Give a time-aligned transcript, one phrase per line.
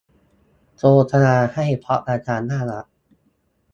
[0.77, 0.81] โฆ
[1.11, 2.85] ษณาให้เพราะอาจารย์น่ารัก